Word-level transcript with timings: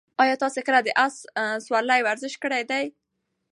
ایا 0.21 0.35
تاسي 0.43 0.61
کله 0.67 0.79
د 0.83 0.89
اس 1.05 1.15
سورلۍ 1.65 2.01
ورزش 2.03 2.33
کړی 2.43 2.61
دی؟ 2.69 2.83